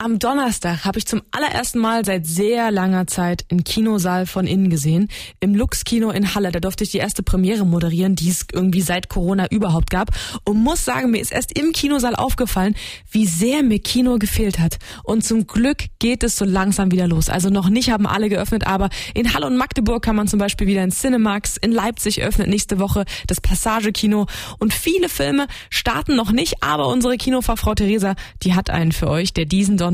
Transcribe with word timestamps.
Am 0.00 0.20
Donnerstag 0.20 0.84
habe 0.84 1.00
ich 1.00 1.08
zum 1.08 1.22
allerersten 1.32 1.80
Mal 1.80 2.04
seit 2.04 2.24
sehr 2.24 2.70
langer 2.70 3.08
Zeit 3.08 3.44
einen 3.50 3.64
Kinosaal 3.64 4.26
von 4.26 4.46
innen 4.46 4.70
gesehen. 4.70 5.08
Im 5.40 5.56
Lux 5.56 5.82
Kino 5.82 6.10
in 6.10 6.36
Halle. 6.36 6.52
Da 6.52 6.60
durfte 6.60 6.84
ich 6.84 6.92
die 6.92 6.98
erste 6.98 7.24
Premiere 7.24 7.66
moderieren, 7.66 8.14
die 8.14 8.30
es 8.30 8.46
irgendwie 8.52 8.80
seit 8.80 9.08
Corona 9.08 9.48
überhaupt 9.50 9.90
gab. 9.90 10.10
Und 10.44 10.62
muss 10.62 10.84
sagen, 10.84 11.10
mir 11.10 11.20
ist 11.20 11.32
erst 11.32 11.58
im 11.58 11.72
Kinosaal 11.72 12.14
aufgefallen, 12.14 12.76
wie 13.10 13.26
sehr 13.26 13.64
mir 13.64 13.80
Kino 13.80 14.18
gefehlt 14.18 14.60
hat. 14.60 14.78
Und 15.02 15.24
zum 15.24 15.48
Glück 15.48 15.86
geht 15.98 16.22
es 16.22 16.36
so 16.36 16.44
langsam 16.44 16.92
wieder 16.92 17.08
los. 17.08 17.28
Also 17.28 17.50
noch 17.50 17.68
nicht 17.68 17.90
haben 17.90 18.06
alle 18.06 18.28
geöffnet, 18.28 18.68
aber 18.68 18.90
in 19.14 19.34
Halle 19.34 19.46
und 19.46 19.56
Magdeburg 19.56 20.04
kann 20.04 20.14
man 20.14 20.28
zum 20.28 20.38
Beispiel 20.38 20.68
wieder 20.68 20.84
in 20.84 20.92
Cinemax. 20.92 21.56
In 21.56 21.72
Leipzig 21.72 22.22
öffnet 22.22 22.46
nächste 22.46 22.78
Woche 22.78 23.04
das 23.26 23.40
Passage 23.40 23.90
Kino. 23.90 24.26
Und 24.60 24.72
viele 24.72 25.08
Filme 25.08 25.48
starten 25.70 26.14
noch 26.14 26.30
nicht, 26.30 26.62
aber 26.62 26.86
unsere 26.86 27.16
Kinofachfrau 27.16 27.74
Theresa, 27.74 28.14
die 28.44 28.54
hat 28.54 28.70
einen 28.70 28.92
für 28.92 29.08
euch, 29.08 29.32
der 29.32 29.44
diesen 29.44 29.76
Donnerstag 29.76 29.87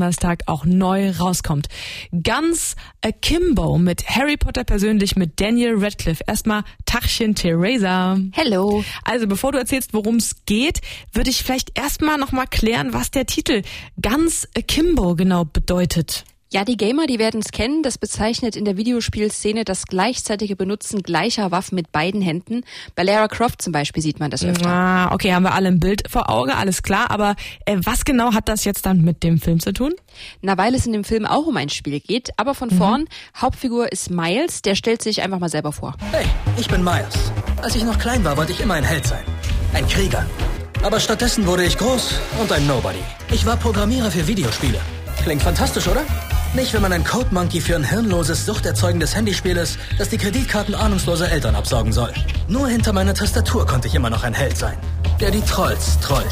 auch 0.47 0.65
neu 0.65 1.11
rauskommt. 1.11 1.67
Ganz 2.23 2.75
Akimbo 3.01 3.77
mit 3.77 4.07
Harry 4.09 4.37
Potter 4.37 4.63
persönlich 4.63 5.15
mit 5.15 5.39
Daniel 5.39 5.75
Radcliffe. 5.77 6.23
Erstmal 6.27 6.63
Tachchen 6.85 7.35
Theresa. 7.35 8.17
Hello. 8.31 8.83
Also 9.03 9.27
bevor 9.27 9.51
du 9.51 9.57
erzählst, 9.57 9.93
worum 9.93 10.17
es 10.17 10.45
geht, 10.45 10.81
würde 11.13 11.29
ich 11.29 11.43
vielleicht 11.43 11.77
erstmal 11.77 12.17
nochmal 12.17 12.47
klären, 12.47 12.93
was 12.93 13.11
der 13.11 13.25
Titel 13.25 13.61
Ganz 14.01 14.47
Akimbo 14.55 15.15
genau 15.15 15.45
bedeutet. 15.45 16.25
Ja, 16.55 16.63
die 16.63 16.77
Gamer, 16.77 17.05
die 17.05 17.19
werden 17.19 17.41
es 17.41 17.51
kennen. 17.51 17.83
Das 17.83 17.97
bezeichnet 17.97 18.55
in 18.55 18.63
der 18.63 18.77
Videospielszene 18.77 19.65
das 19.65 19.87
gleichzeitige 19.87 20.55
Benutzen 20.55 21.03
gleicher 21.03 21.51
Waffen 21.51 21.75
mit 21.75 21.91
beiden 21.91 22.21
Händen. 22.21 22.61
Bei 22.95 23.03
Lara 23.03 23.27
Croft 23.27 23.61
zum 23.61 23.73
Beispiel 23.73 24.01
sieht 24.01 24.21
man 24.21 24.31
das 24.31 24.45
öfter. 24.45 24.69
Ah, 24.69 25.13
okay, 25.13 25.33
haben 25.33 25.43
wir 25.43 25.53
alle 25.53 25.67
ein 25.67 25.81
Bild 25.81 26.09
vor 26.09 26.29
Auge, 26.29 26.55
alles 26.55 26.81
klar. 26.81 27.11
Aber 27.11 27.35
äh, 27.65 27.75
was 27.83 28.05
genau 28.05 28.33
hat 28.33 28.47
das 28.47 28.63
jetzt 28.63 28.85
dann 28.85 29.01
mit 29.01 29.21
dem 29.21 29.37
Film 29.37 29.59
zu 29.59 29.73
tun? 29.73 29.95
Na, 30.41 30.57
weil 30.57 30.73
es 30.75 30.85
in 30.85 30.93
dem 30.93 31.03
Film 31.03 31.25
auch 31.25 31.45
um 31.45 31.57
ein 31.57 31.67
Spiel 31.67 31.99
geht. 31.99 32.29
Aber 32.37 32.55
von 32.55 32.69
mhm. 32.69 32.77
vorn, 32.77 33.05
Hauptfigur 33.35 33.91
ist 33.91 34.09
Miles, 34.09 34.61
der 34.61 34.75
stellt 34.75 35.01
sich 35.01 35.23
einfach 35.23 35.39
mal 35.39 35.49
selber 35.49 35.73
vor. 35.73 35.97
Hey, 36.13 36.25
ich 36.55 36.69
bin 36.69 36.85
Miles. 36.85 37.33
Als 37.61 37.75
ich 37.75 37.83
noch 37.83 37.99
klein 37.99 38.23
war, 38.23 38.37
wollte 38.37 38.53
ich 38.53 38.61
immer 38.61 38.75
ein 38.75 38.85
Held 38.85 39.05
sein. 39.05 39.25
Ein 39.73 39.85
Krieger. 39.89 40.25
Aber 40.83 41.01
stattdessen 41.01 41.45
wurde 41.47 41.65
ich 41.65 41.77
groß 41.77 42.17
und 42.39 42.49
ein 42.53 42.65
Nobody. 42.65 43.03
Ich 43.33 43.45
war 43.45 43.57
Programmierer 43.57 44.09
für 44.09 44.25
Videospiele. 44.25 44.79
Klingt 45.21 45.41
fantastisch, 45.41 45.89
oder? 45.89 46.05
Nicht, 46.55 46.73
wenn 46.73 46.81
man 46.81 46.93
ein 46.93 47.03
Code 47.03 47.27
Monkey 47.31 47.59
für 47.59 47.75
ein 47.75 47.83
hirnloses, 47.83 48.45
suchterzeugendes 48.45 49.13
Handyspiel 49.13 49.57
ist, 49.57 49.77
das 49.97 50.07
die 50.07 50.17
Kreditkarten 50.17 50.73
ahnungsloser 50.73 51.29
Eltern 51.29 51.53
absaugen 51.53 51.91
soll. 51.91 52.13
Nur 52.47 52.69
hinter 52.69 52.93
meiner 52.93 53.13
Tastatur 53.13 53.65
konnte 53.65 53.89
ich 53.89 53.95
immer 53.95 54.09
noch 54.09 54.23
ein 54.23 54.33
Held 54.33 54.55
sein, 54.55 54.77
der 55.19 55.31
die 55.31 55.41
Trolls 55.41 55.99
trollt. 55.99 56.25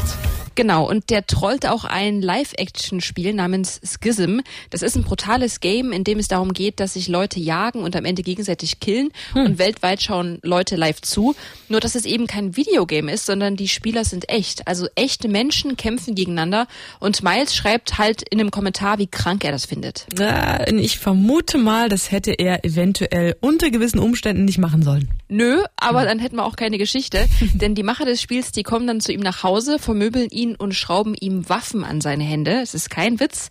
Genau, 0.54 0.88
und 0.88 1.10
der 1.10 1.26
trollt 1.26 1.66
auch 1.66 1.84
ein 1.84 2.22
Live-Action-Spiel 2.22 3.34
namens 3.34 3.80
Schism. 3.82 4.40
Das 4.70 4.82
ist 4.82 4.96
ein 4.96 5.02
brutales 5.02 5.60
Game, 5.60 5.92
in 5.92 6.04
dem 6.04 6.18
es 6.18 6.28
darum 6.28 6.52
geht, 6.52 6.80
dass 6.80 6.94
sich 6.94 7.08
Leute 7.08 7.40
jagen 7.40 7.80
und 7.80 7.96
am 7.96 8.04
Ende 8.04 8.22
gegenseitig 8.22 8.80
killen 8.80 9.10
hm. 9.32 9.46
und 9.46 9.58
weltweit 9.58 10.02
schauen 10.02 10.38
Leute 10.42 10.76
live 10.76 11.00
zu. 11.00 11.34
Nur, 11.68 11.80
dass 11.80 11.94
es 11.94 12.04
eben 12.04 12.26
kein 12.26 12.56
Videogame 12.56 13.12
ist, 13.12 13.26
sondern 13.26 13.56
die 13.56 13.68
Spieler 13.68 14.04
sind 14.04 14.28
echt. 14.28 14.68
Also 14.68 14.86
echte 14.94 15.28
Menschen 15.28 15.76
kämpfen 15.76 16.14
gegeneinander 16.14 16.66
und 17.00 17.22
Miles 17.22 17.54
schreibt 17.54 17.98
halt 17.98 18.22
in 18.30 18.40
einem 18.40 18.50
Kommentar, 18.50 18.98
wie 18.98 19.06
krank 19.06 19.44
er 19.44 19.52
das 19.52 19.66
findet. 19.66 20.06
Ich 20.76 20.98
vermute 20.98 21.58
mal, 21.58 21.88
das 21.88 22.10
hätte 22.10 22.32
er 22.32 22.64
eventuell 22.64 23.36
unter 23.40 23.70
gewissen 23.70 23.98
Umständen 23.98 24.44
nicht 24.44 24.58
machen 24.58 24.82
sollen. 24.82 25.08
Nö, 25.34 25.64
aber 25.74 26.04
dann 26.04 26.20
hätten 26.20 26.36
wir 26.36 26.44
auch 26.44 26.54
keine 26.54 26.78
Geschichte, 26.78 27.26
denn 27.54 27.74
die 27.74 27.82
Macher 27.82 28.04
des 28.04 28.22
Spiels, 28.22 28.52
die 28.52 28.62
kommen 28.62 28.86
dann 28.86 29.00
zu 29.00 29.10
ihm 29.10 29.18
nach 29.18 29.42
Hause, 29.42 29.80
vermöbeln 29.80 30.30
ihn 30.30 30.54
und 30.54 30.74
schrauben 30.76 31.16
ihm 31.18 31.48
Waffen 31.48 31.82
an 31.82 32.00
seine 32.00 32.22
Hände. 32.22 32.60
Es 32.62 32.72
ist 32.72 32.88
kein 32.88 33.18
Witz. 33.18 33.48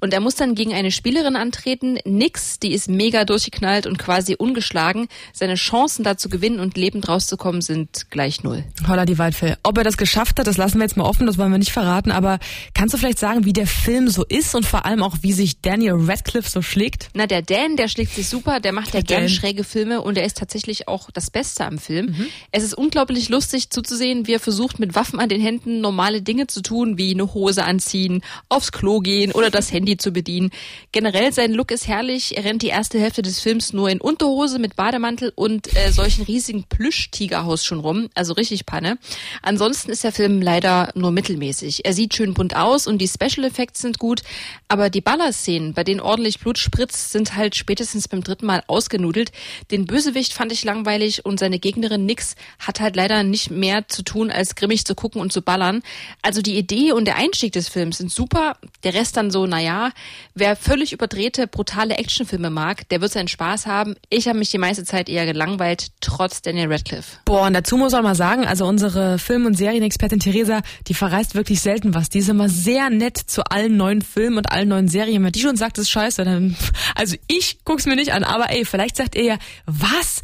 Und 0.00 0.14
er 0.14 0.20
muss 0.20 0.36
dann 0.36 0.54
gegen 0.54 0.72
eine 0.72 0.90
Spielerin 0.90 1.36
antreten. 1.36 1.98
Nix, 2.06 2.58
die 2.58 2.72
ist 2.72 2.88
mega 2.88 3.26
durchgeknallt 3.26 3.86
und 3.86 3.98
quasi 3.98 4.34
ungeschlagen. 4.34 5.08
Seine 5.34 5.56
Chancen 5.56 6.04
da 6.04 6.16
zu 6.16 6.30
gewinnen 6.30 6.58
und 6.58 6.78
lebend 6.78 7.06
rauszukommen 7.06 7.60
sind 7.60 8.10
gleich 8.10 8.42
null. 8.42 8.64
Holla 8.88 9.04
die 9.04 9.18
Waldfell. 9.18 9.58
Ob 9.62 9.76
er 9.76 9.84
das 9.84 9.98
geschafft 9.98 10.38
hat, 10.38 10.46
das 10.46 10.56
lassen 10.56 10.78
wir 10.78 10.84
jetzt 10.84 10.96
mal 10.96 11.04
offen, 11.04 11.26
das 11.26 11.36
wollen 11.36 11.52
wir 11.52 11.58
nicht 11.58 11.72
verraten. 11.72 12.12
Aber 12.12 12.38
kannst 12.72 12.94
du 12.94 12.98
vielleicht 12.98 13.18
sagen, 13.18 13.44
wie 13.44 13.52
der 13.52 13.66
Film 13.66 14.08
so 14.08 14.24
ist 14.24 14.54
und 14.54 14.64
vor 14.64 14.86
allem 14.86 15.02
auch, 15.02 15.16
wie 15.20 15.34
sich 15.34 15.60
Daniel 15.60 15.96
Radcliffe 15.98 16.48
so 16.48 16.62
schlägt? 16.62 17.10
Na, 17.12 17.26
der 17.26 17.42
Dan, 17.42 17.76
der 17.76 17.88
schlägt 17.88 18.12
sich 18.12 18.26
super. 18.26 18.58
Der 18.58 18.72
macht 18.72 18.94
ja 18.94 19.02
gerne 19.02 19.28
schräge 19.28 19.64
Filme 19.64 20.00
und 20.00 20.16
er 20.16 20.24
ist 20.24 20.38
tatsächlich 20.38 20.88
auch 20.88 21.10
das 21.10 21.25
Beste 21.30 21.64
am 21.64 21.78
Film. 21.78 22.06
Mhm. 22.06 22.26
Es 22.52 22.62
ist 22.62 22.74
unglaublich 22.74 23.28
lustig 23.28 23.70
zuzusehen, 23.70 24.26
wie 24.26 24.34
er 24.34 24.40
versucht, 24.40 24.78
mit 24.78 24.94
Waffen 24.94 25.18
an 25.18 25.28
den 25.28 25.40
Händen 25.40 25.80
normale 25.80 26.22
Dinge 26.22 26.36
Dinge 26.36 26.48
zu 26.48 26.60
tun, 26.60 26.98
wie 26.98 27.12
eine 27.12 27.32
Hose 27.32 27.64
anziehen, 27.64 28.20
aufs 28.50 28.70
Klo 28.70 29.00
gehen 29.00 29.32
oder 29.32 29.48
das 29.48 29.72
Handy 29.72 29.96
zu 29.96 30.12
bedienen. 30.12 30.50
Generell 30.92 31.32
sein 31.32 31.50
Look 31.50 31.70
ist 31.70 31.88
herrlich. 31.88 32.36
Er 32.36 32.44
rennt 32.44 32.60
die 32.60 32.66
erste 32.66 33.00
Hälfte 33.00 33.22
des 33.22 33.40
Films 33.40 33.72
nur 33.72 33.88
in 33.88 34.02
Unterhose 34.02 34.58
mit 34.58 34.76
Bademantel 34.76 35.32
und 35.34 35.74
äh, 35.74 35.92
solchen 35.92 36.24
riesigen 36.24 36.64
Plüschtigerhaus 36.64 37.64
schon 37.64 37.80
rum. 37.80 38.10
Also 38.14 38.34
richtig 38.34 38.66
Panne. 38.66 38.98
Ansonsten 39.40 39.90
ist 39.90 40.04
der 40.04 40.12
Film 40.12 40.42
leider 40.42 40.92
nur 40.94 41.10
mittelmäßig. 41.10 41.86
Er 41.86 41.94
sieht 41.94 42.14
schön 42.14 42.34
bunt 42.34 42.54
aus 42.54 42.86
und 42.86 42.98
die 42.98 43.08
Special 43.08 43.46
Effects 43.46 43.80
sind 43.80 43.98
gut, 43.98 44.20
aber 44.68 44.90
die 44.90 45.00
Ballerszenen, 45.00 45.72
bei 45.72 45.84
denen 45.84 46.00
ordentlich 46.00 46.38
Blut 46.38 46.58
spritzt, 46.58 47.12
sind 47.12 47.34
halt 47.34 47.56
spätestens 47.56 48.08
beim 48.08 48.22
dritten 48.22 48.44
Mal 48.44 48.62
ausgenudelt. 48.66 49.32
Den 49.70 49.86
Bösewicht 49.86 50.34
fand 50.34 50.52
ich 50.52 50.64
langweilig 50.64 51.05
und 51.24 51.38
seine 51.38 51.58
Gegnerin 51.58 52.06
Nix 52.06 52.34
hat 52.58 52.80
halt 52.80 52.96
leider 52.96 53.22
nicht 53.22 53.50
mehr 53.50 53.88
zu 53.88 54.02
tun, 54.02 54.30
als 54.30 54.54
grimmig 54.54 54.84
zu 54.84 54.94
gucken 54.94 55.20
und 55.20 55.32
zu 55.32 55.42
ballern. 55.42 55.82
Also 56.22 56.42
die 56.42 56.56
Idee 56.56 56.92
und 56.92 57.06
der 57.06 57.16
Einstieg 57.16 57.52
des 57.52 57.68
Films 57.68 57.98
sind 57.98 58.10
super. 58.10 58.56
Der 58.84 58.94
Rest 58.94 59.16
dann 59.16 59.30
so, 59.30 59.46
naja, 59.46 59.90
wer 60.34 60.56
völlig 60.56 60.92
überdrehte, 60.92 61.46
brutale 61.46 61.96
Actionfilme 61.96 62.50
mag, 62.50 62.88
der 62.88 63.00
wird 63.00 63.12
seinen 63.12 63.28
Spaß 63.28 63.66
haben. 63.66 63.94
Ich 64.10 64.28
habe 64.28 64.38
mich 64.38 64.50
die 64.50 64.58
meiste 64.58 64.84
Zeit 64.84 65.08
eher 65.08 65.26
gelangweilt, 65.26 65.88
trotz 66.00 66.42
Daniel 66.42 66.72
Radcliffe. 66.72 67.18
Boah, 67.24 67.46
und 67.46 67.54
dazu 67.54 67.76
muss 67.76 67.92
man 67.92 68.02
mal 68.02 68.14
sagen, 68.14 68.46
also 68.46 68.66
unsere 68.66 69.18
Film- 69.18 69.46
und 69.46 69.54
Serienexpertin 69.54 70.20
Theresa, 70.20 70.62
die 70.88 70.94
verreist 70.94 71.34
wirklich 71.34 71.60
selten 71.60 71.94
was. 71.94 72.08
Die 72.08 72.18
ist 72.18 72.28
immer 72.28 72.48
sehr 72.48 72.90
nett 72.90 73.16
zu 73.16 73.44
allen 73.44 73.76
neuen 73.76 74.02
Filmen 74.02 74.38
und 74.38 74.50
allen 74.50 74.68
neuen 74.68 74.88
Serien. 74.88 75.24
Wenn 75.24 75.32
die 75.32 75.40
schon 75.40 75.56
sagt, 75.56 75.78
das 75.78 75.84
ist 75.84 75.90
scheiße, 75.90 76.24
dann, 76.24 76.56
also 76.94 77.16
ich 77.28 77.58
guck's 77.64 77.86
mir 77.86 77.96
nicht 77.96 78.12
an, 78.12 78.24
aber 78.24 78.50
ey, 78.50 78.64
vielleicht 78.64 78.96
sagt 78.96 79.14
ihr 79.14 79.24
ja, 79.24 79.38
was? 79.66 80.22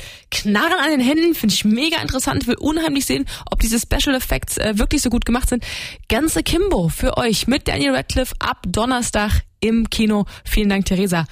Knarren 0.73 0.85
an 0.85 0.99
den 0.99 1.07
Händen? 1.07 1.35
Finde 1.35 1.55
ich 1.55 1.65
mega 1.65 2.01
interessant, 2.01 2.47
will 2.47 2.57
unheimlich 2.59 3.07
sehen, 3.07 3.27
ob 3.51 3.61
diese 3.61 3.79
Special 3.79 4.15
Effects 4.15 4.59
äh, 4.59 4.79
wirklich 4.79 5.03
so 5.03 5.11
gut 5.11 5.25
gemacht 5.25 5.49
sind. 5.49 5.65
Ganze 6.09 6.43
Kimbo 6.43 6.89
für 6.89 7.17
euch 7.17 7.47
mit 7.47 7.69
Daniel 7.69 7.95
Radcliffe 7.95 8.35
ab 8.39 8.63
Donnerstag 8.67 9.43
im 9.61 9.91
Kino. 9.91 10.25
Vielen 10.45 10.69
Dank, 10.69 10.87
Theresa. 10.87 11.27